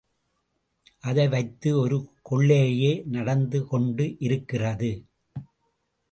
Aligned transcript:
அதை 0.99 1.27
வைத்து 1.27 1.69
ஒரு 1.79 1.97
கொள்ளையே 2.21 3.03
நடந்துகொண்டிருக்கிறது. 3.11 4.91